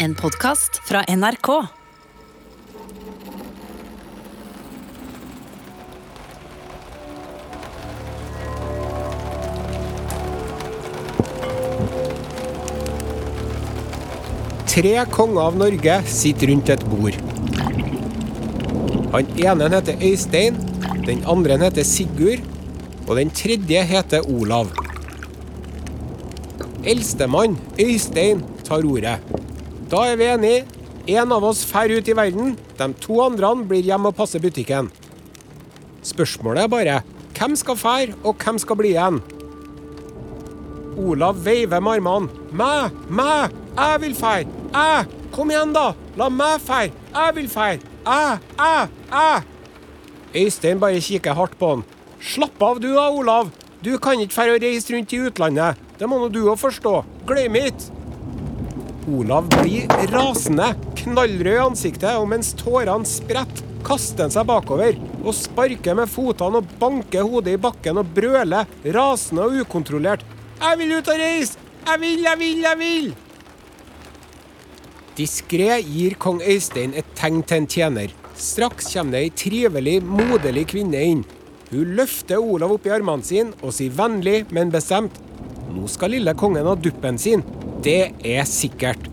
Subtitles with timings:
[0.00, 1.48] En podkast fra NRK.
[14.68, 17.18] Tre konger av Norge sitter rundt et bord.
[19.16, 20.60] Han ene heter Øystein,
[21.08, 22.46] den andre heter Sigurd,
[23.08, 24.70] og den tredje heter Olav.
[26.86, 29.18] Eldstemann, Øystein, tar ordet.
[29.88, 30.64] Da er vi enige.
[31.08, 34.90] En av oss drar ut i verden, de to andre blir hjemme og passer butikken.
[36.04, 36.96] Spørsmålet er bare
[37.38, 39.22] hvem skal fære, og hvem skal bli igjen?
[40.98, 42.28] Olav veiver med armene.
[42.52, 43.48] Mæ, mæ,
[43.78, 44.46] jeg vil fære.
[44.74, 45.06] Jeg!
[45.32, 45.92] Kom igjen, da!
[46.18, 46.92] La meg fære.
[47.14, 47.78] Jeg vil fære.
[48.04, 49.42] Jeg, jeg, jeg.
[50.44, 51.84] Øystein bare kikker hardt på han.
[52.20, 53.52] Slapp av du da, Olav.
[53.84, 55.78] Du kan ikke fære og reise rundt i utlandet.
[55.98, 56.98] Det må nå du òg forstå.
[57.26, 57.97] Glem ikke.
[59.08, 60.66] Olav blir rasende,
[60.98, 66.60] knallrød i ansiktet, og mens tårene spretter, kaster han seg bakover og sparker med fotene
[66.60, 70.24] og banker hodet i bakken og brøler, rasende og ukontrollert.
[70.58, 71.64] Jeg vil ut og reise!
[71.88, 73.08] Jeg vil, jeg vil, jeg vil!
[75.16, 78.12] Diskré gir kong Øystein et tegn til en tjener.
[78.38, 81.24] Straks kommer det ei trivelig, moderlig kvinne inn.
[81.70, 85.16] Hun løfter Olav opp i armene sine og sier vennlig, men bestemt
[85.68, 87.42] Nå skal lille kongen ha duppen sin.
[87.84, 89.06] Det er sikkert.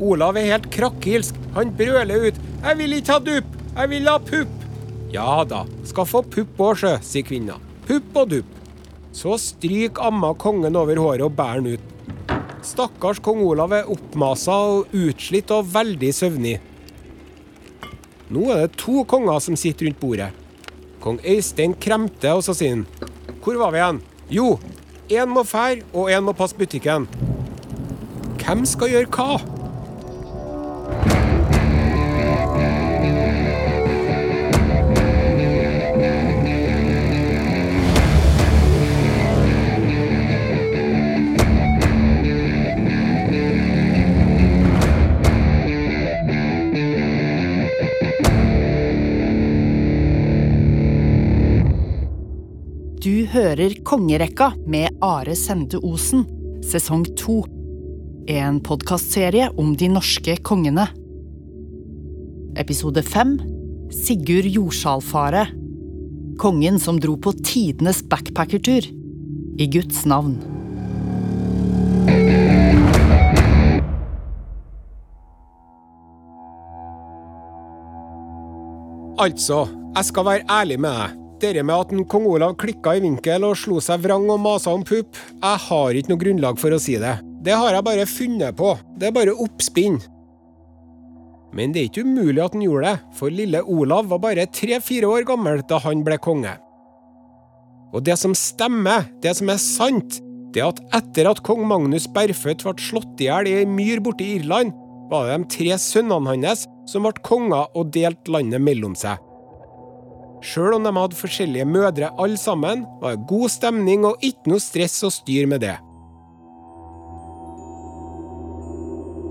[0.00, 1.36] Olav er helt krakkilsk.
[1.54, 2.40] Han brøler ut.
[2.62, 3.48] 'Jeg vil ikke ha dupp!
[3.76, 4.62] Jeg vil ha pupp!'
[5.12, 7.58] Ja da, skal få pupp òg, sjø, sier kvinna.
[7.84, 8.52] Pupp og dupp.
[9.12, 11.88] Så stryker amma kongen over håret og bærer den ut.
[12.64, 16.54] Stakkars kong Olav er oppmasa og utslitt og veldig søvnig.
[18.32, 20.30] Nå er det to konger som sitter rundt bordet.
[21.02, 22.86] Kong Øystein kremter, og så sier han
[23.42, 24.00] Hvor var vi igjen?
[24.30, 24.48] Jo,
[25.10, 27.10] én må fære, og én må passe butikken.
[28.52, 29.38] Hvem skal gjøre hva?
[53.00, 56.28] Du hører Kongerekka med Are Sende Osen,
[56.68, 57.40] sesong to.
[58.30, 60.84] En podkastserie om de norske kongene.
[62.54, 63.32] Episode fem
[63.90, 65.48] Sigurd Jordsalfare.
[66.38, 68.86] Kongen som dro på tidenes backpackertur.
[69.58, 70.36] I Guds navn.
[79.18, 79.66] Altså,
[79.96, 81.18] jeg skal være ærlig med deg.
[81.42, 84.70] Dere med at en kong Olav klikka i vinkel og slo seg vrang og masa
[84.70, 87.18] om pupp, jeg har ikke noe grunnlag for å si det.
[87.42, 88.72] Det har jeg bare funnet på.
[88.98, 89.98] Det er bare oppspinn.
[91.52, 95.08] Men det er ikke umulig at han gjorde det, for lille Olav var bare tre-fire
[95.10, 96.54] år gammel da han ble konge.
[97.92, 100.22] Og det som stemmer, det som er sant,
[100.52, 104.00] det er at etter at kong Magnus Berfødt ble slått i hjel i ei myr
[104.04, 104.72] borte i Irland,
[105.12, 109.20] var det de tre sønnene hans som ble konger og delte landet mellom seg.
[110.42, 114.62] Sjøl om de hadde forskjellige mødre alle sammen, var det god stemning og ikke noe
[114.62, 115.76] stress å styre med det.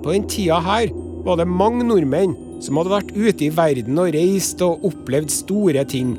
[0.02, 0.90] På den tida her
[1.26, 5.86] var det mange nordmenn som hadde vært ute i verden og reist og opplevd store
[5.90, 6.16] ting.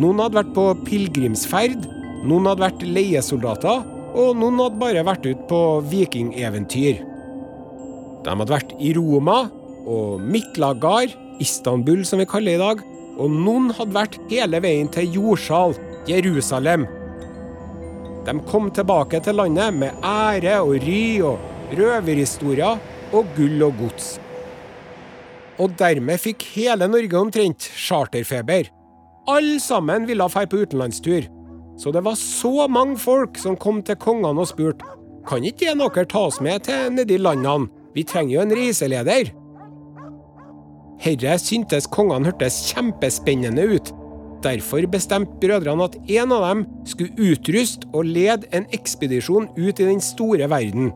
[0.00, 1.86] Noen hadde vært på pilegrimsferd,
[2.28, 7.02] noen hadde vært leiesoldater, og noen hadde bare vært ute på vikingeventyr.
[8.20, 9.42] De hadde vært i Roma
[9.88, 11.10] og Mitlagar,
[11.40, 12.82] Istanbul som vi kaller det i dag,
[13.20, 15.76] og noen hadde vært hele veien til Jordsal,
[16.08, 16.86] Jerusalem.
[18.26, 22.78] De kom tilbake til landet med ære og ry og røverhistorier
[23.16, 24.12] og gull og gods.
[25.60, 28.70] Og dermed fikk hele Norge omtrent charterfeber.
[29.28, 31.28] Alle sammen ville dra på utenlandstur.
[31.80, 34.96] Så det var så mange folk som kom til kongene og spurte
[35.28, 39.32] kan ikke dere ta oss med til nedi landene, vi trenger jo en reiseleder.
[41.00, 43.92] Herre syntes kongene hørtes kjempespennende ut.
[44.44, 49.88] Derfor bestemte brødrene at en av dem skulle utruste og lede en ekspedisjon ut i
[49.88, 50.92] den store verden.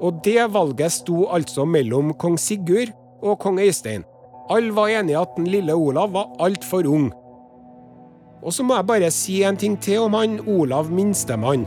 [0.00, 2.92] Og det valget sto altså mellom kong Sigurd
[3.22, 4.04] og kong Øystein.
[4.50, 7.12] Alle var enige at den lille Olav var altfor ung.
[8.44, 11.64] Og så må jeg bare si en ting til om han Olav minstemann.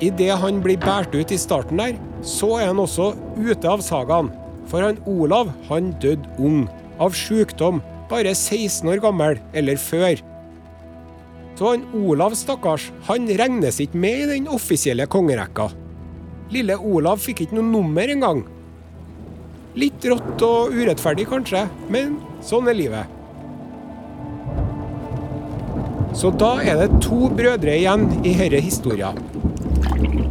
[0.00, 4.30] Idet han blir båret ut i starten der, så er han også ute av sagaen.
[4.70, 6.68] For han Olav, han døde ung
[7.02, 10.22] av sykdom, bare 16 år gammel eller før.
[11.58, 15.68] Så han Olav, stakkars, han regnes ikke med i den offisielle kongerekka.
[16.50, 18.42] Lille Olav fikk ikke noe nummer engang.
[19.78, 21.62] Litt rått og urettferdig, kanskje,
[21.94, 23.16] men sånn er livet.
[26.18, 29.20] Så da er det to brødre igjen i denne historien.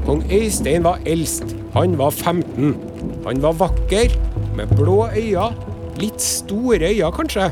[0.04, 1.56] Kong Øystein var eldst.
[1.74, 2.76] Han var 15.
[3.24, 4.12] Han var vakker,
[4.58, 5.54] med blå øyne.
[6.02, 7.48] Litt store øyne, kanskje.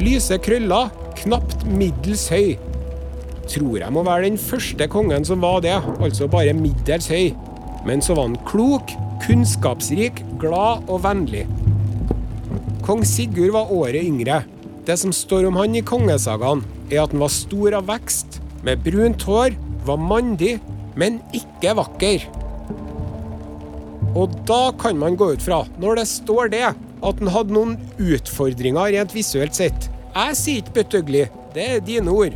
[0.00, 0.92] Lyse krøller,
[1.22, 2.58] knapt middels høy.
[3.48, 7.32] Tror jeg må være den første kongen som var det, altså bare middels høy.
[7.86, 8.92] Men så var han klok,
[9.24, 11.46] kunnskapsrik, glad og vennlig.
[12.84, 14.42] Kong Sigurd var året yngre.
[14.86, 18.82] Det som står om han i kongesagaen, er at han var stor av vekst, med
[18.84, 19.54] brunt hår,
[19.86, 20.58] var mandig,
[20.98, 22.26] men ikke vakker.
[24.18, 27.76] Og da kan man gå ut fra, når det står det, at han hadde noen
[28.00, 29.88] utfordringer rent visuelt sett.
[30.10, 32.34] Jeg sier ikke bøttøglig, det er dine ord.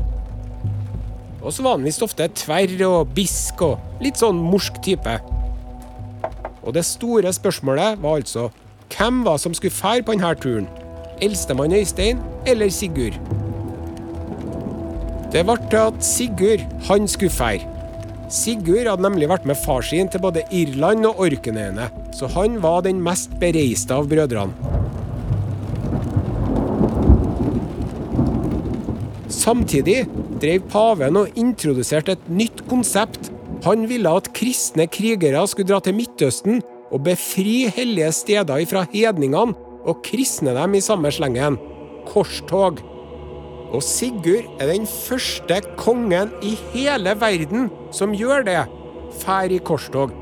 [1.43, 5.19] Og så var han visst ofte tverr og bisk og litt sånn morsk type.
[6.65, 8.49] Og det store spørsmålet var altså
[8.97, 10.69] hvem var som skulle fære på denne turen?
[11.23, 13.17] Eldstemann Øystein eller Sigurd?
[15.33, 17.67] Det ble til at Sigurd, han skulle fære.
[18.31, 22.85] Sigurd hadde nemlig vært med far sin til både Irland og Orknøyene, så han var
[22.87, 24.55] den mest bereiste av brødrene.
[29.29, 30.05] Samtidig
[30.41, 33.34] drev paven og introduserte et nytt konsept.
[33.65, 36.59] Han ville at kristne krigere skulle dra til Midtøsten
[36.93, 41.57] og befri hellige steder ifra hedningene og kristne dem i samme slengen.
[42.05, 42.83] Korstog.
[43.73, 48.61] Og Sigurd er den første kongen i hele verden som gjør det.
[49.25, 50.13] Fær i korstog.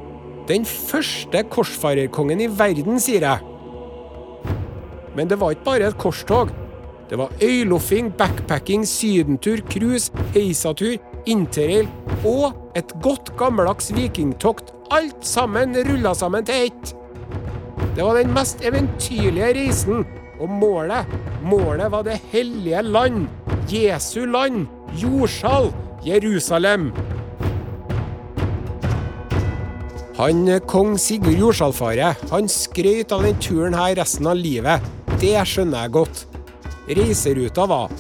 [0.47, 3.43] Den første korsfarerkongen i verden, sier jeg.
[5.17, 6.55] Men det var ikke bare et korstog.
[7.11, 10.97] Det var øyloffing, backpacking, sydentur, cruise, heisatur,
[11.27, 11.89] interrail
[12.25, 14.73] og et godt gammeldags vikingtokt.
[14.93, 16.95] Alt sammen rulla sammen til ett.
[17.97, 20.05] Det var den mest eventyrlige reisen.
[20.43, 21.07] Og målet,
[21.45, 23.27] målet var det hellige land.
[23.71, 24.67] Jesu land.
[24.99, 25.73] Jordsal.
[26.07, 26.93] Jerusalem.
[30.19, 34.83] Han kong Sigurd Jordsalfare, han skrøt av den turen her resten av livet.
[35.23, 36.25] Det skjønner jeg godt.
[36.91, 37.95] Reiseruta var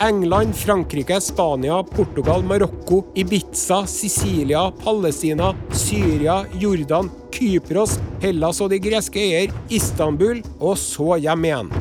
[0.00, 9.20] England, Frankrike, Spania, Portugal, Marokko, Ibiza, Sicilia, Palestina, Syria, Jordan, Kypros, Hellas og de greske
[9.20, 11.72] øyer, Istanbul og så hjem igjen.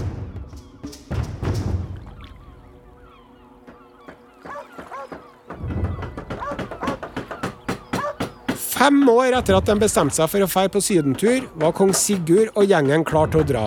[8.80, 12.52] Fem år etter at de bestemte seg for å dra på sydentur, var kong Sigurd
[12.56, 13.66] og gjengen klar til å dra.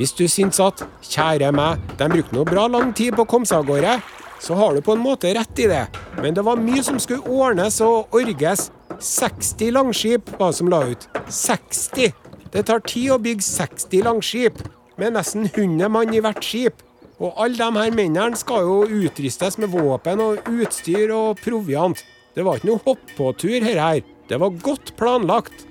[0.00, 3.44] Hvis du syns at 'kjære meg, de brukte noe bra lang tid på å komme
[3.44, 3.98] seg av gårde',
[4.40, 5.82] så har du på en måte rett i det.
[6.16, 8.70] Men det var mye som skulle ordnes og orges.
[8.96, 11.04] 60 langskip var som la ut.
[11.28, 12.14] 60!
[12.50, 14.64] Det tar tid å bygge 60 langskip,
[14.96, 16.80] med nesten 100 mann i hvert skip.
[17.20, 22.00] Og alle de her mennene skal jo utrustes med våpen og utstyr og proviant.
[22.34, 24.00] Det var ikke noe hopp-på-tur, her.
[24.28, 25.66] Det var godt planlagt.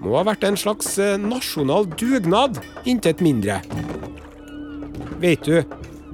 [0.00, 3.60] Må ha vært en slags eh, nasjonal dugnad, intet mindre.
[5.20, 5.60] Vet du,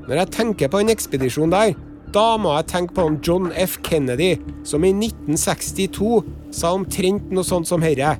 [0.06, 1.74] når jeg tenker på en ekspedisjon der,
[2.14, 3.76] da må jeg tenke på om John F.
[3.86, 4.36] Kennedy,
[4.66, 6.22] som i 1962
[6.54, 8.16] sa omtrent noe sånt som herre.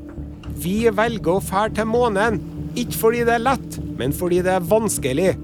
[0.57, 2.41] Vi velger å fære til månen,
[2.77, 5.35] ikke fordi det er lett, men fordi det er vanskelig.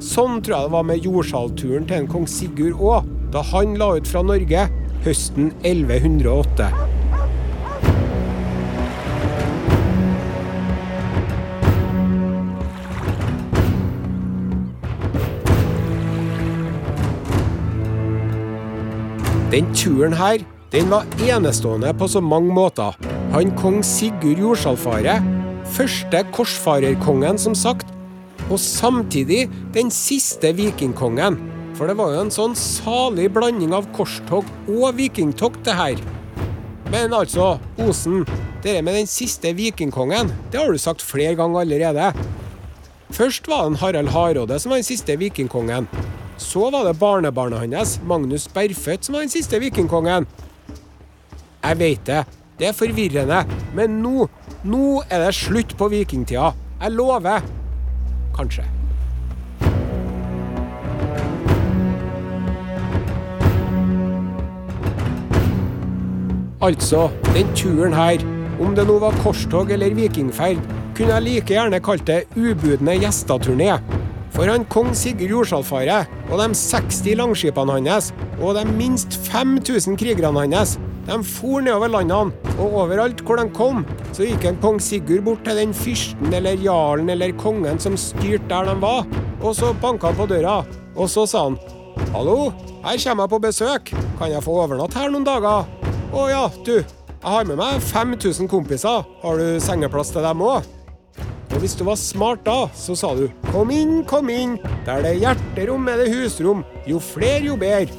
[0.00, 3.92] Sånn tror jeg det var med jordsalturen til en kong Sigurd òg, da han la
[4.00, 4.64] ut fra Norge
[5.04, 6.99] høsten 1108.
[19.50, 22.94] Den turen her, den var enestående på så mange måter.
[23.32, 25.24] Han kong Sigurd Jordsalfaret,
[25.74, 27.88] første korsfarerkongen, som sagt,
[28.46, 31.40] og samtidig den siste vikingkongen.
[31.74, 35.98] For det var jo en sånn salig blanding av korstog og vikingtokt, det her.
[36.94, 38.22] Men altså, Osen,
[38.62, 42.12] det med den siste vikingkongen, det har du sagt flere ganger allerede.
[43.10, 45.90] Først var det Harald Hardråde som var den siste vikingkongen.
[46.40, 50.26] Så var det barnebarnet hans, Magnus Berfødt, som var den siste vikingkongen.
[51.60, 52.22] Jeg vet det,
[52.58, 53.42] det er forvirrende,
[53.76, 54.24] men nå,
[54.64, 56.54] nå er det slutt på vikingtida.
[56.80, 57.44] Jeg lover.
[58.36, 58.64] Kanskje.
[66.60, 68.24] Altså, den turen her,
[68.60, 70.60] om det nå var korstog eller vikingferd,
[70.96, 73.76] kunne jeg like gjerne kalt det ubudne gjesteturné.
[74.40, 78.06] For han kong Sigurd Jordsalfaret og de 60 langskipene hans
[78.38, 83.84] og de minst 5000 krigerne hans, De for nedover landene, og overalt hvor de kom,
[84.16, 88.48] så gikk en kong Sigurd bort til den fyrsten eller jarlen eller kongen som styrte
[88.48, 89.04] der de var,
[89.42, 90.62] og så banka han på døra,
[90.96, 91.60] og så sa han
[92.14, 95.68] Hallo, her kommer jeg på besøk, kan jeg få overnatte her noen dager?
[96.16, 100.79] Å ja, du, jeg har med meg 5000 kompiser, har du sengeplass til dem òg?
[101.50, 104.54] Og hvis du var smart da, så sa du kom inn, kom inn,
[104.86, 107.90] der det er hjerterom er det husrom, jo flere jo bedre.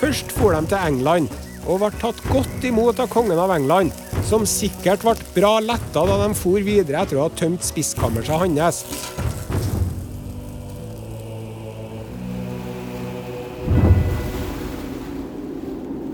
[0.00, 1.28] Først for de til England,
[1.68, 3.92] og ble tatt godt imot av kongen av England,
[4.24, 8.80] som sikkert ble bra letta da de for videre etter å ha tømt spiskammerset hans.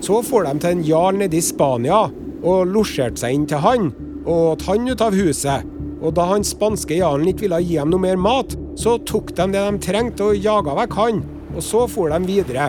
[0.06, 2.04] Så for de til en jarl nede i Spania
[2.46, 3.88] og losjerte seg inn til han,
[4.26, 5.64] og åt han ut av huset.
[6.02, 9.47] Og da han spanske jarlen ikke ville gi dem noe mer mat, så tok de
[9.54, 11.23] det de trengte og jaga vekk han,
[11.54, 12.68] og så for de videre.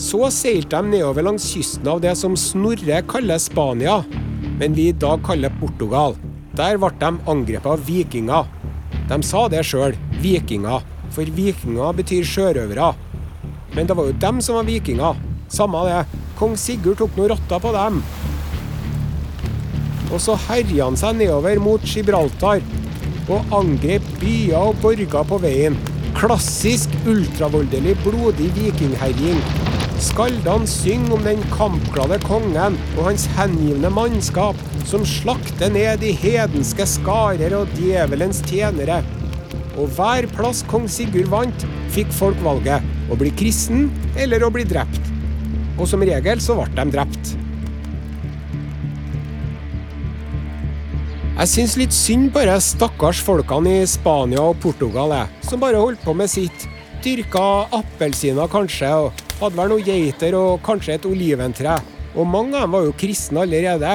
[0.00, 4.00] Så seilte de nedover langs kysten av det som Snorre kaller Spania,
[4.60, 6.16] men vi i dag kaller Portugal.
[6.56, 8.48] Der ble de angrepet av vikinger.
[9.10, 10.84] De sa det sjøl, vikinger,
[11.14, 12.92] for vikinger betyr sjørøvere.
[13.74, 15.18] Men det var jo dem som var vikinger.
[15.50, 16.02] Samme det,
[16.38, 18.02] kong Sigurd tok noen rotter på dem.
[20.10, 22.62] Og så herja han seg nedover mot Gibraltar
[23.30, 25.76] og angrep byer og borger på veien.
[26.18, 29.38] Klassisk ultravoldelig, blodig vikingherjing.
[30.00, 36.86] Skaldene synger om den kampglade kongen og hans hengivne mannskap, som slakter ned de hedenske
[36.88, 39.02] skarer og djevelens tjenere.
[39.78, 44.66] Og hver plass kong Sigurd vant, fikk folk valget å bli kristen eller å bli
[44.66, 45.12] drept.
[45.78, 47.36] Og som regel så ble de drept.
[51.40, 55.78] Jeg syns litt synd på de stakkars folkene i Spania og Portugal, jeg, som bare
[55.80, 56.66] holdt på med sitt.
[57.00, 57.44] Dyrka
[57.78, 61.78] appelsiner kanskje, og hadde vel noen geiter og kanskje et oliventre.
[62.12, 63.94] Og mange av dem var jo kristne allerede.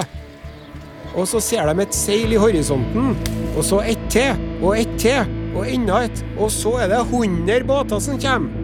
[1.13, 3.13] Og så ser de et seil i horisonten,
[3.51, 6.25] og så ett til, og ett til, og enda et.
[6.39, 8.57] Og så er det 100 båter som kommer.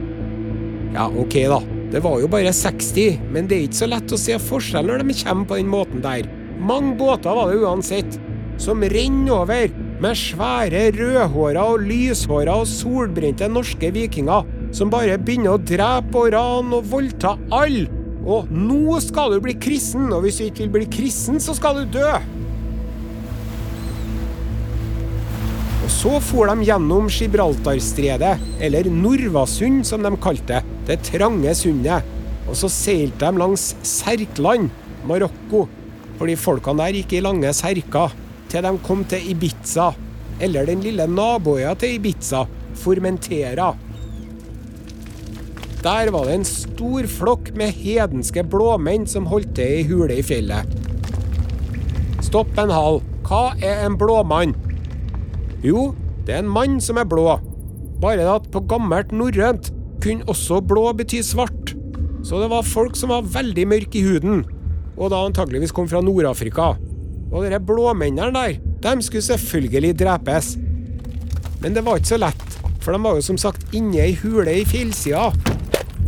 [0.97, 1.61] Ja, OK, da.
[1.93, 5.05] Det var jo bare 60, men det er ikke så lett å se forskjell når
[5.05, 6.25] de kommer på den måten der.
[6.57, 8.17] Mange båter var det uansett
[8.61, 15.55] som renner over med svære rødhåra og lyshåra og solbrente norske vikinger som bare begynner
[15.55, 17.89] å drepe og rane og voldta alle.
[18.21, 21.81] Og nå skal du bli kristen, og hvis du ikke vil bli kristen, så skal
[21.81, 22.11] du dø.
[25.81, 32.05] Og så for de gjennom Gibraltarstredet, eller Norvasund som de kalte det, det trange sundet.
[32.45, 34.69] Og så seilte de langs Serkland,
[35.09, 35.65] Marokko,
[36.21, 38.13] fordi folkene der gikk i lange serker
[38.51, 39.91] til de kom til Ibiza,
[40.43, 42.43] eller den lille naboøya til Ibiza,
[42.81, 43.71] Formentera.
[45.81, 50.25] Der var det en stor flokk med hedenske blåmenn som holdt til i hule i
[50.25, 50.67] fjellet.
[52.21, 53.01] Stopp en hal.
[53.25, 54.53] Hva er en blåmann?
[55.63, 55.93] Jo,
[56.27, 57.39] det er en mann som er blå.
[58.01, 59.71] Bare at på gammelt norrønt
[60.03, 61.73] kunne også blå bety svart.
[62.25, 64.43] Så det var folk som var veldig mørke i huden,
[64.97, 66.75] og da antageligvis kom fra Nord-Afrika.
[67.31, 70.57] Og de blåmennene der, de skulle selvfølgelig drepes.
[71.61, 72.47] Men det var ikke så lett,
[72.81, 75.29] for de var jo som sagt inne i hule i fjellsida.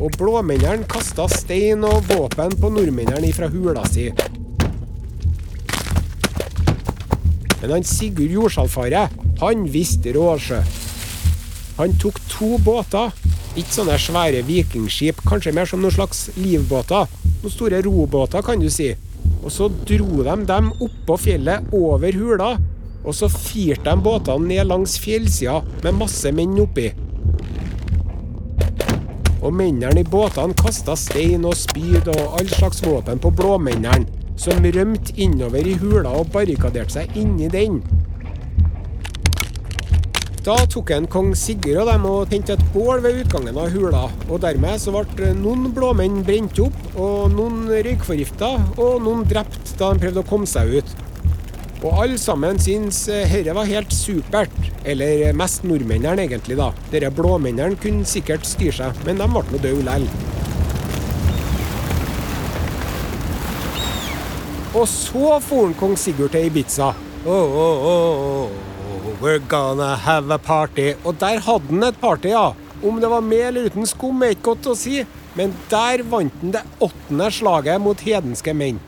[0.01, 4.09] Og blåmennene kasta stein og våpen på nordmennene fra hula si.
[7.61, 10.59] Men han Sigurd Jordsalfaret, han visste råsjø.
[11.77, 13.13] Han tok to båter.
[13.53, 17.07] Ikke sånne svære vikingskip, kanskje mer som noen slags livbåter.
[17.43, 18.89] Noen store robåter, kan du si.
[19.43, 22.53] Og så dro de dem oppå fjellet, over hula.
[23.03, 26.87] Og så firte de båtene ned langs fjellsida med masse menn oppi.
[29.43, 34.07] Og mennene i båtene kasta stein og spyd og all slags våpen på blåmennene,
[34.39, 37.81] som rømte innover i hula og barrikaderte seg inni den.
[40.43, 44.01] Da tok en kong Sigurd og dem og tente et bål ved utgangen av hula,
[44.27, 49.93] og dermed så ble noen blåmenn brent opp, og noen røykforgifta, og noen drept da
[49.93, 50.91] de prøvde å komme seg ut.
[51.79, 54.59] Og alle sammen syntes dette var helt supert.
[54.83, 56.73] Eller mest nordmennene, egentlig, da.
[56.91, 60.11] Dere blåmennene kunne sikkert styre seg, men de ble nå døde likevel.
[64.75, 66.91] Og så for kong Sigurd til Ibiza.
[67.23, 68.72] Oh, oh, oh,
[69.23, 70.93] We're gonna have a party.
[71.05, 72.49] Og der hadde han et party, ja.
[72.83, 74.97] Om det var med eller uten skum, er ikke godt å si.
[75.37, 78.81] Men der vant han det åttende slaget mot hedenske menn.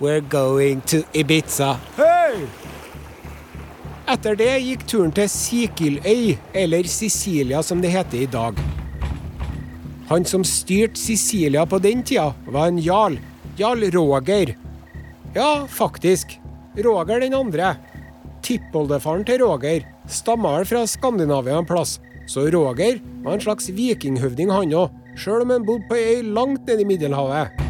[0.00, 1.72] We're going to Ibiza.
[1.96, 2.46] Hey!
[4.06, 8.62] Etter det gikk turen til Sikiløy, eller Sicilia som det heter i dag.
[10.12, 13.18] Han som styrte Sicilia på den tida, var en jarl.
[13.58, 14.54] Jarl Roger.
[15.34, 16.38] Ja, faktisk.
[16.74, 17.76] Roger den andre.
[18.42, 24.74] Tippoldefaren til Roger stammer fra Skandinavia en plass, så Roger var en slags vikinghøvding, han
[24.74, 27.62] òg, sjøl om han bodde på ei langt nede i Middelhavet.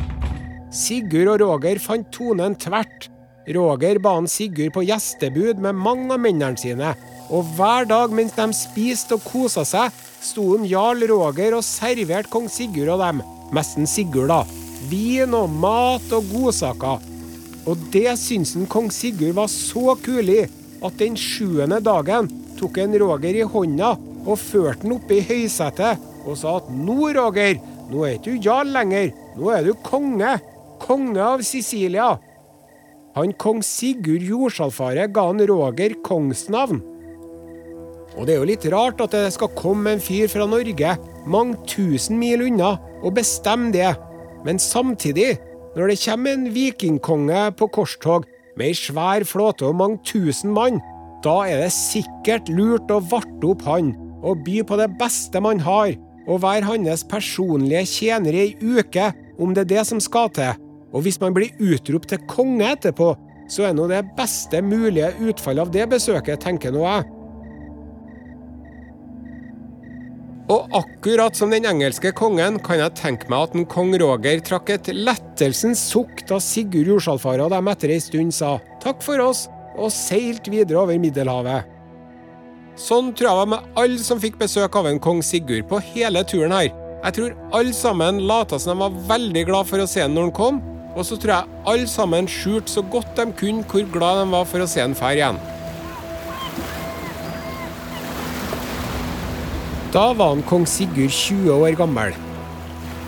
[0.74, 3.10] Sigurd og Roger fant tonen tvert.
[3.54, 6.96] Roger ba han Sigurd på gjestebud med mange av mennene sine,
[7.28, 9.92] og hver dag mens de spiste og kosa seg,
[10.24, 14.42] sto en jarl Roger og serverte kong Sigurd og dem, mesten Sigurd, da,
[14.88, 17.13] vin og mat og godsaker.
[17.64, 20.44] Og det syns kong Sigurd var så kulig
[20.84, 22.28] at den sjuende dagen
[22.58, 23.94] tok en Roger i hånda
[24.24, 27.58] og førte han opp i høysetet og sa at nå, Roger,
[27.90, 30.36] nå er ikke du jarl lenger, nå er du konge
[30.84, 32.14] konge av Sicilia.
[33.14, 36.82] Han kong Sigurd Jordsalfaret ga han Roger kongsnavn.
[38.14, 40.94] Og det er jo litt rart at det skal komme en fyr fra Norge,
[41.26, 43.90] mange tusen mil unna, og bestemme det.
[44.46, 45.38] Men samtidig,
[45.74, 50.80] når det kommer en vikingkonge på korstog med ei svær flåte og mange tusen mann,
[51.24, 55.60] da er det sikkert lurt å varte opp han og by på det beste man
[55.60, 60.30] har, og være hans personlige tjener i ei uke, om det er det som skal
[60.32, 60.54] til.
[60.94, 63.10] Og hvis man blir utropt til konge etterpå,
[63.50, 67.04] så er nå det beste mulige utfallet av det besøket, tenker nå jeg.
[70.74, 74.90] Akkurat som den engelske kongen kan jeg tenke meg at en kong Roger trakk et
[74.90, 79.46] lettelsens sukk da Sigurd Jordsalfaret og dem etter ei stund sa takk for oss,
[79.78, 81.70] og seilte videre over Middelhavet.
[82.78, 86.24] Sånn tror jeg var med alle som fikk besøk av en kong Sigurd på hele
[86.26, 86.70] turen her.
[87.04, 90.28] Jeg tror alle sammen lata som de var veldig glad for å se ham når
[90.28, 90.62] han kom,
[90.94, 94.46] og så tror jeg alle sammen skjulte så godt de kunne hvor glad de var
[94.50, 95.38] for å se ham fær igjen.
[99.94, 102.14] Da var han kong Sigurd 20 år gammel.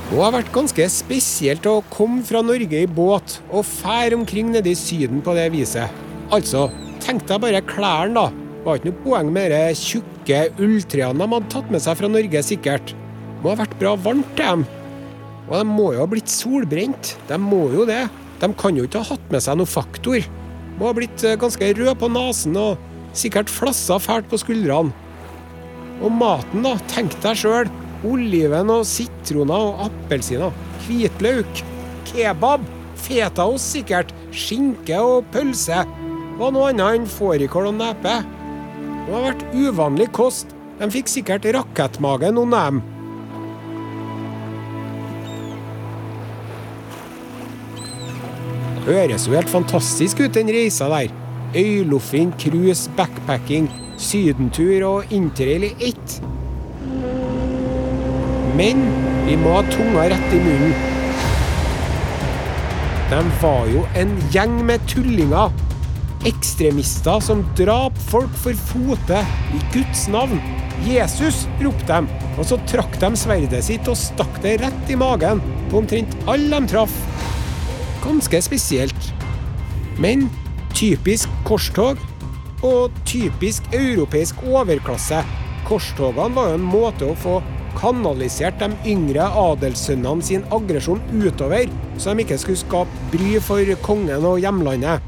[0.07, 4.71] Det har vært ganske spesielt å komme fra Norge i båt og fære omkring nede
[4.71, 5.91] i Syden på det viset.
[6.31, 6.69] Altså,
[7.03, 8.29] tenk deg bare klærne, da.
[8.31, 12.11] Det var ikke noe poeng med de tjukke ulltrærne de hadde tatt med seg fra
[12.13, 12.93] Norge, sikkert.
[12.95, 14.63] Det må ha vært bra varmt til dem.
[15.49, 17.17] Og de må jo ha blitt solbrent.
[17.27, 18.05] De må jo det.
[18.39, 20.23] De kan jo ikke ha hatt med seg noe faktor.
[20.23, 22.79] De må ha blitt eh, ganske røde på nesen og
[23.17, 24.95] sikkert flassa fælt på skuldrene.
[26.05, 26.77] Og maten, da.
[26.93, 27.71] Tenk deg sjøl.
[28.07, 30.55] Oliven og sitroner og appelsiner.
[30.87, 31.63] Hvitløk.
[32.11, 32.65] Kebab.
[33.07, 34.13] Fetaost, sikkert.
[34.35, 35.85] Skinke og pølse.
[36.37, 38.19] Var noe annet enn fårikål og nepe.
[39.07, 40.53] Det har vært uvanlig kost.
[40.77, 42.83] De fikk sikkert rakettmage, noen av dem.
[48.87, 51.26] Høres jo helt fantastisk ut, den reisa der.
[51.57, 56.19] Øyloffing, cruise, backpacking, sydentur og interrail i ett.
[58.57, 58.83] Men
[59.27, 60.77] vi må ha tunga rett i munnen.
[63.11, 65.55] De var jo en gjeng med tullinger.
[66.27, 70.41] Ekstremister som drap folk for fote i Guds navn.
[70.85, 75.41] Jesus, ropte de, og så trakk de sverdet sitt og stakk det rett i magen
[75.71, 76.97] på omtrent alle de traff
[78.07, 79.13] ganske spesielt.
[79.99, 80.29] Men
[80.77, 82.01] typisk korstog
[82.67, 85.23] og typisk europeisk overklasse.
[85.65, 87.39] Korstogene var jo en måte å få
[87.77, 94.29] kanalisert de yngre adelssønnene sin aggresjon utover, så de ikke skulle skape bry for kongen
[94.29, 95.01] og hjemlandet.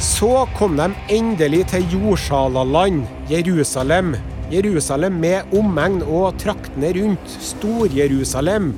[0.00, 4.14] Så kom de endelig til jordsalaland, Jerusalem,
[4.48, 7.40] Jerusalem med omegn og traktene rundt.
[7.52, 8.72] Stor-Jerusalem.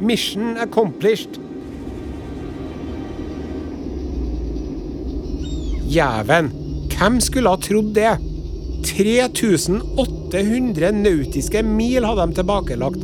[0.00, 1.36] Mission accomplished.
[5.90, 6.52] Jæven,
[6.96, 8.18] hvem skulle ha trodd det?
[8.86, 13.02] 3800 nautiske mil hadde de tilbakelagt.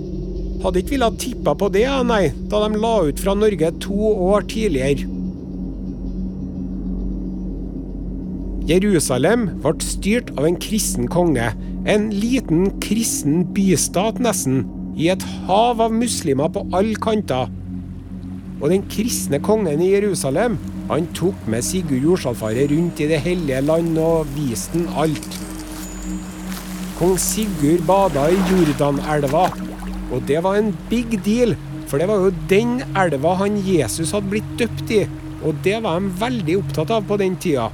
[0.63, 3.99] Hadde ikke villet tippa på det, nei, da de la ut fra Norge to
[4.31, 5.05] år tidligere.
[8.67, 11.53] Jerusalem ble styrt av en kristen konge,
[11.87, 14.65] en liten kristen bystat nesten,
[14.97, 17.51] i et hav av muslimer på alle kanter.
[18.57, 20.57] Og den kristne kongen i Jerusalem,
[20.89, 25.39] han tok med Sigurd Jorsalfaret rundt i det hellige land og viste den alt.
[26.97, 29.51] Kong Sigurd bada i Jordanelva,
[30.15, 31.53] og det var en big deal,
[31.91, 35.03] for det var jo den elva han Jesus hadde blitt døpt i,
[35.45, 37.69] og det var de veldig opptatt av på den tida.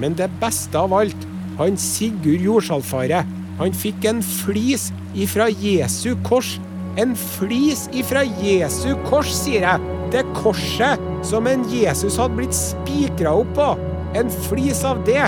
[0.00, 1.28] Men det beste av alt,
[1.60, 3.28] han Sigurd Jorsalfaret,
[3.60, 6.56] han fikk en flis ifra Jesu kors.
[7.00, 9.92] En flis ifra Jesu kors, sier jeg.
[10.14, 13.68] Det korset som en Jesus hadde blitt spikra opp på.
[14.16, 15.26] En flis av det.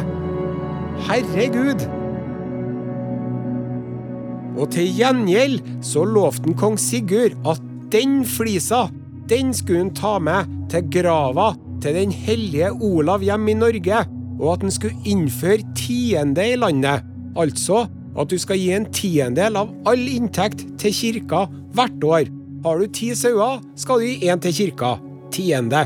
[1.08, 1.84] Herregud!
[4.58, 8.88] Og til gjengjeld så lovte kong Sigurd at den flisa,
[9.30, 14.00] den skulle han ta med til grava til den hellige Olav hjemme i Norge,
[14.38, 17.06] og at han skulle innføre tiende i landet.
[17.38, 17.84] Altså
[18.18, 22.32] at du skal gi en tiendedel av all inntekt til kirka hvert år.
[22.64, 24.96] Har du ti sauer, skal du gi én til kirka.
[25.34, 25.84] Tiende.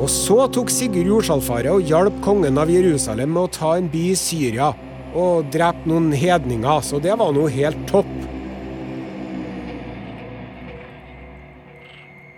[0.00, 4.04] Og så tok Sigurd jordsalfaret og hjalp kongen av Jerusalem med å ta en by
[4.12, 4.70] i Syria
[5.10, 8.12] og drepe noen hedninger, så det var noe helt topp.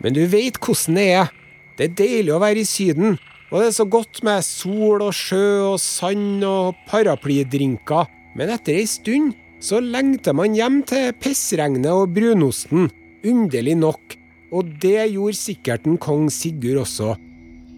[0.03, 1.31] Men du veit hvordan det er.
[1.79, 3.21] Det er deilig å være i Syden.
[3.53, 8.09] Og det er så godt med sol og sjø og sand og paraplydrinker.
[8.33, 12.89] Men etter ei stund så lengter man hjem til pissregnet og brunosten.
[13.29, 14.17] Underlig nok.
[14.57, 17.13] Og det gjorde sikkert en kong Sigurd også.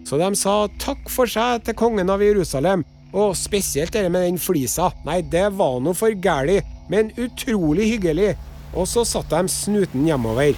[0.07, 2.83] Så de sa takk for seg til kongen av Jerusalem,
[3.15, 4.91] og spesielt det med den flisa.
[5.07, 6.59] Nei, det var noe for gæli,
[6.91, 8.35] men utrolig hyggelig.
[8.75, 10.55] Og så satte de snuten hjemover.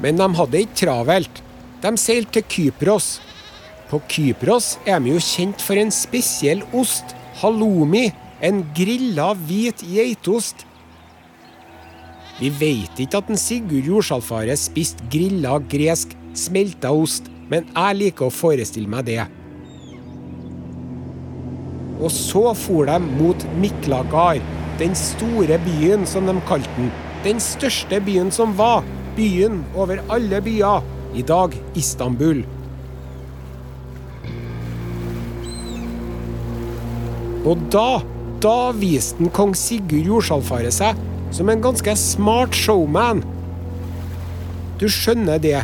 [0.00, 1.42] Men de hadde ikke travelt.
[1.80, 3.18] De seilte til Kypros.
[3.90, 8.10] På Kypros er vi jo kjent for en spesiell ost, halloumi,
[8.44, 10.64] en grilla hvit geitost.
[12.40, 18.28] Vi vet ikke at en Sigurd Jordsalfaret spiste grilla gresk smelta ost, men jeg liker
[18.28, 19.24] å forestille meg det.
[22.00, 24.44] Og så for de mot Miklagard,
[24.80, 26.88] den store byen som de kalte den.
[27.26, 28.86] Den største byen som var.
[29.20, 30.80] Byen over alle byer.
[31.12, 32.38] I dag Istanbul.
[37.44, 38.00] Og da,
[38.40, 40.96] da viste den kong Sigurd Jordsalfaret seg
[41.36, 43.20] som en ganske smart showman.
[44.80, 45.58] Du skjønner det.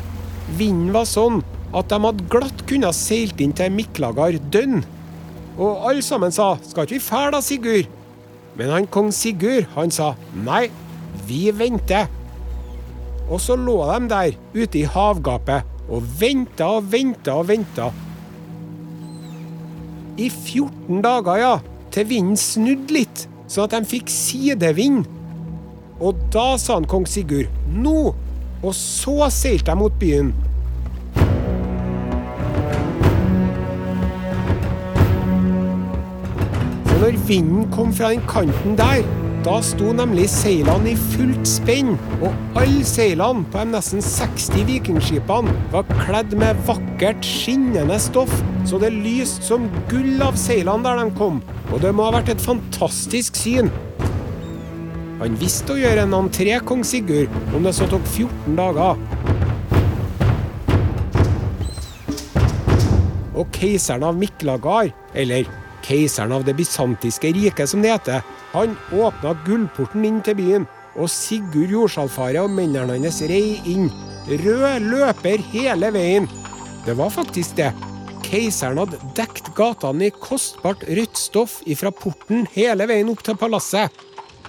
[0.58, 1.40] Vinden var sånn
[1.72, 4.82] at de hadde glatt kunnet seilt inn til Miklagard dønn.
[5.56, 7.88] Og alle sammen sa 'skal ikke vi fære da, Sigurd'?
[8.56, 10.68] Men han kong Sigurd, han sa 'nei,
[11.26, 12.25] vi venter'.
[13.26, 17.90] Og så lå de der ute i havgapet og venta og venta og venta.
[20.16, 21.54] I 14 dager, ja,
[21.92, 25.04] til vinden snudde litt, sånn at de fikk sidevind.
[26.00, 28.14] Og da sa han kong Sigurd 'nå',
[28.62, 30.34] og så seilte de mot byen.
[36.86, 39.04] For når vinden kom fra den kanten der,
[39.46, 45.52] da sto nemlig seilene i fullt spenn, og alle seilene på de nesten 60 vikingskipene
[45.70, 48.32] var kledd med vakkert, skinnende stoff,
[48.66, 51.38] så det lyste som gull av seilene der de kom,
[51.70, 53.70] og det må ha vært et fantastisk syn.
[55.20, 58.98] Han visste å gjøre en entré, kong Sigurd, om det så tok 14 dager.
[63.36, 65.46] Og keiseren av Miklagard, eller
[65.86, 71.10] keiseren av det bysantiske riket som det heter, han åpna gullporten inn til byen, og
[71.12, 73.90] Sigurd Jordsalfaret og mennene hans rei inn.
[74.26, 76.28] Rød løper hele veien.
[76.86, 77.72] Det var faktisk det.
[78.26, 83.92] Keiseren hadde dekt gatene i kostbart rødt stoff ifra porten hele veien opp til palasset.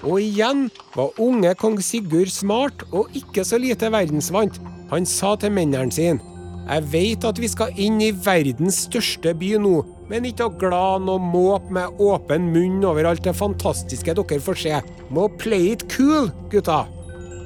[0.06, 4.58] Og igjen var unge kong Sigurd smart og ikke så lite verdensvant.
[4.92, 6.22] Han sa til mennene sine
[6.68, 9.76] Jeg veit at vi skal inn i verdens største by nå,
[10.12, 14.62] men ikke å glane og måpe med åpen munn over alt det fantastiske dere får
[14.62, 14.80] se.
[15.14, 16.86] Må play it cool, gutta.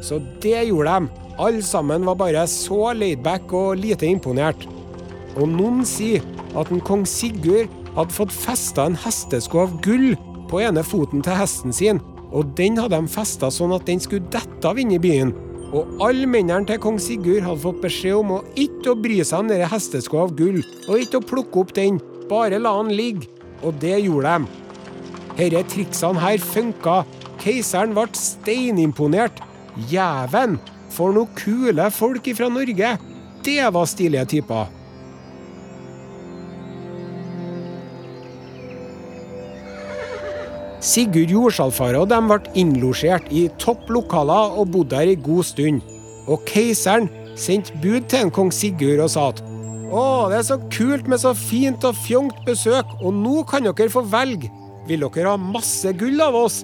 [0.01, 1.25] Så det gjorde de.
[1.41, 4.67] Alle sammen var bare så laidback og lite imponert.
[5.39, 6.23] Og noen sier
[6.59, 10.11] at en kong Sigurd hadde fått festa en hestesko av gull
[10.51, 14.29] på ene foten til hesten sin, og den hadde de festa sånn at den skulle
[14.31, 15.33] dette av inne i byen.
[15.71, 19.45] Og alle mennene til kong Sigurd hadde fått beskjed om å ikke å bry seg
[19.45, 23.27] om denne hesteskoa av gull, og ikke å plukke opp den, bare la han ligge.
[23.61, 24.59] Og det gjorde de.
[25.37, 27.01] Herre triksene her funka.
[27.41, 29.41] Keiseren ble steinimponert.
[29.91, 30.59] Jæven,
[30.91, 32.95] for noen kule folk fra Norge.
[33.45, 34.69] Det var stilige typer.
[40.81, 45.83] Sigurd Jordsalfare og dem ble innlosjert i topplokaler og bodde der i god stund.
[46.25, 47.05] Og keiseren
[47.37, 49.43] sendte bud til en kong Sigurd og sa at
[49.91, 53.91] å, det er så kult med så fint og fjongt besøk, og nå kan dere
[53.91, 54.47] få velge.
[54.87, 56.61] Vil dere ha masse gull av oss,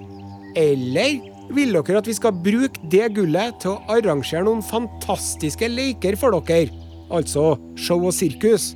[0.56, 1.20] eller
[1.54, 6.40] vil dere at vi skal bruke det gullet til å arrangere noen fantastiske leker for
[6.48, 6.72] dere?
[7.12, 8.74] Altså show og sirkus.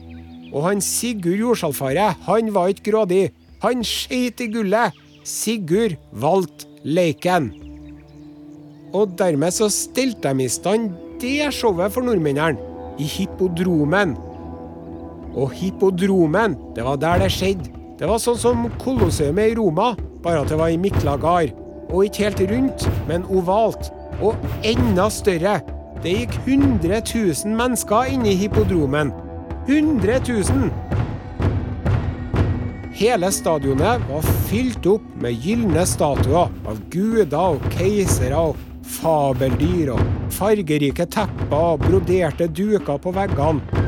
[0.53, 3.31] Og han Sigurd Jordsalfaret, han var ikke grådig.
[3.65, 4.97] Han skeit i gullet.
[5.25, 7.53] Sigurd valgte leiken.
[8.93, 12.61] Og dermed så stelte de i stand det showet for nordmennene,
[13.01, 14.17] i Hippodromen.
[15.33, 17.73] Og Hippodromen, det var der det skjedde.
[17.99, 19.93] Det var sånn som Kolosseumet i Roma,
[20.25, 21.53] bare at det var i Miklagard.
[21.93, 23.93] Og ikke helt rundt, men ovalt.
[24.23, 24.35] Og
[24.67, 25.61] enda større.
[26.03, 29.13] Det gikk 100 000 mennesker inne i hippodromen.
[29.69, 30.73] 100 000!
[32.99, 38.59] Hele stadionet var fylt opp med gylne statuer av guder og keisere og
[38.99, 40.03] fabeldyr og
[40.35, 43.82] fargerike tepper og broderte duker på veggene.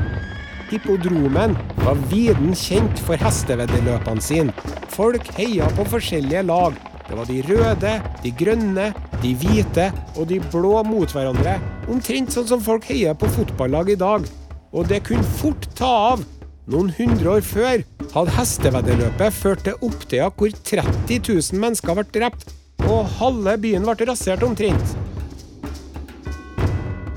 [0.71, 4.55] Hippodromen var viden kjent for hesteveddeløpene sine.
[4.95, 6.77] Folk heia på forskjellige lag.
[7.05, 8.87] Det var de røde, de grønne,
[9.21, 11.59] de hvite og de blå mot hverandre.
[11.93, 14.25] Omtrent sånn som folk heier på fotballag i dag.
[14.73, 16.25] Og det kunne fort ta av.
[16.73, 17.83] Noen hundre år før
[18.15, 22.55] hadde hesteveddeløpet ført til Opptøyer hvor 30 000 mennesker ble drept,
[22.89, 24.97] og halve byen ble rasert omtrent.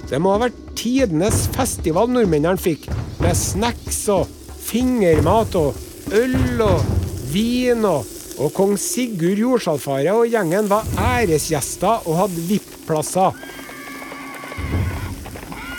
[0.08, 2.90] Det må ha vært tidenes festival nordmennene fikk,
[3.23, 4.27] med snacks og
[4.67, 6.93] fingermat og øl og
[7.34, 13.34] vin og og kong Sigurd Jordsalfaret og gjengen var æresgjester og hadde VIP-plasser.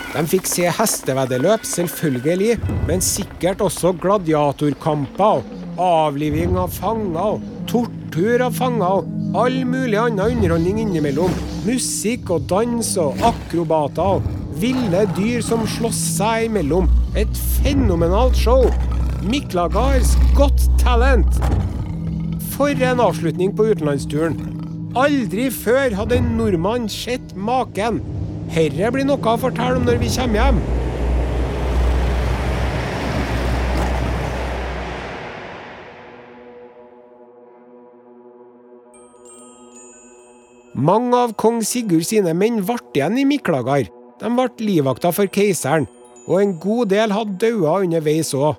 [0.09, 2.57] De fikk se hesteveddeløp, selvfølgelig,
[2.89, 5.45] men sikkert også gladiatorkamper,
[5.79, 11.35] avliving av fanger, tortur av fanger og all mulig annen underholdning innimellom.
[11.63, 16.89] Musikk og dans og akrobater og ville dyr som slåss seg imellom.
[17.17, 18.69] Et fenomenalt show.
[19.25, 21.39] Miklagards Got Talent.
[22.53, 24.37] For en avslutning på utenlandsturen.
[24.97, 28.03] Aldri før hadde en nordmann sett maken.
[28.53, 30.61] Herre blir noe å fortelle om når vi kommer hjem.
[40.79, 43.89] Mange av kong Sigurd sine menn ble igjen i Miklagard.
[44.21, 45.89] De ble livvakta for keiseren,
[46.29, 48.57] og en god del hadde daua underveis òg.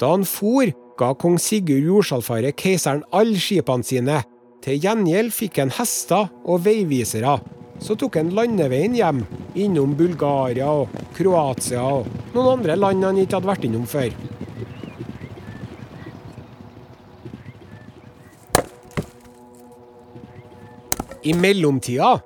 [0.00, 0.66] Da han for,
[0.98, 4.20] ga kong Sigurd Jordsalfaret keiseren alle skipene sine.
[4.64, 7.36] Til gjengjeld fikk han hester og veivisere.
[7.82, 9.22] Så tok han landeveien hjem,
[9.58, 14.14] innom Bulgaria og Kroatia og noen andre land han ikke hadde vært innom før.
[21.24, 22.18] I mellomtida,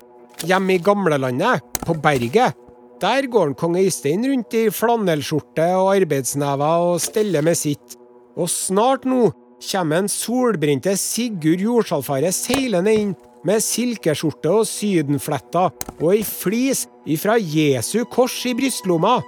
[0.49, 2.57] hjemme i gamlelandet, på berget,
[3.01, 7.95] der går en kong Øystein rundt i flanellskjorte og arbeidsnever og steller med sitt.
[8.39, 9.31] Og snart nå
[9.63, 17.39] kommer en solbrente Sigurd Jordsalfaret seilende inn med silkeskjorte og sydenfletter og ei flis ifra
[17.39, 19.21] Jesu kors i brystlomma.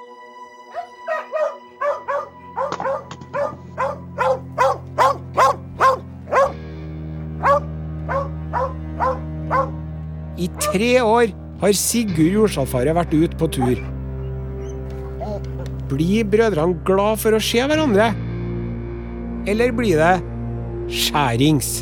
[10.41, 13.83] I tre år har Sigurd Jordsalfaret vært ute på tur.
[15.91, 18.11] Blir brødrene glad for å se hverandre?
[19.51, 20.17] Eller blir det
[20.91, 21.81] skjærings?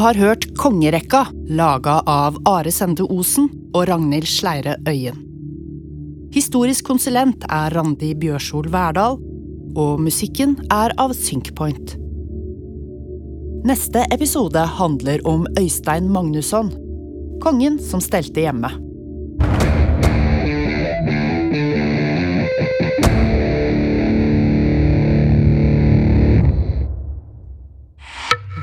[0.00, 5.18] Har hørt Kongerekka, laga av Are Sende Osen og Ragnhild Sleire Øyen.
[6.32, 9.18] Historisk konsulent er Randi Bjørsol Verdal,
[9.76, 11.96] og musikken er av Synkpoint.
[13.68, 16.72] Neste episode handler om Øystein Magnusson,
[17.44, 18.72] kongen som stelte hjemme.